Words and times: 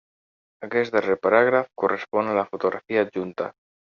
Aquest 0.67 0.93
darrer 0.95 1.17
paràgraf 1.25 1.69
correspon 1.83 2.31
a 2.31 2.35
la 2.39 2.47
fotografia 2.55 3.07
adjunta. 3.09 3.53